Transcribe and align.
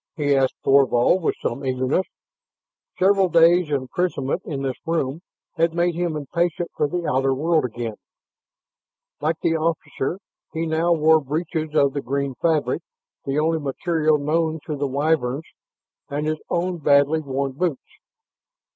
he 0.15 0.35
asked 0.35 0.55
Thorvald 0.63 1.21
with 1.21 1.35
some 1.43 1.63
eagerness. 1.63 2.07
Several 2.97 3.29
days' 3.29 3.69
imprisonment 3.69 4.41
in 4.45 4.63
this 4.63 4.73
room 4.87 5.21
had 5.57 5.75
made 5.75 5.93
him 5.93 6.15
impatient 6.17 6.71
for 6.75 6.87
the 6.87 7.05
outer 7.07 7.35
world 7.35 7.65
again. 7.65 7.93
Like 9.19 9.35
the 9.43 9.55
officer, 9.55 10.17
he 10.53 10.65
now 10.65 10.91
wore 10.91 11.21
breeches 11.23 11.75
of 11.75 11.93
the 11.93 12.01
green 12.01 12.33
fabric, 12.41 12.81
the 13.25 13.37
only 13.37 13.59
material 13.59 14.17
known 14.17 14.59
to 14.65 14.75
the 14.75 14.87
Wyverns, 14.87 15.45
and 16.09 16.25
his 16.25 16.39
own 16.49 16.79
badly 16.79 17.19
worn 17.19 17.51
boots. 17.51 17.99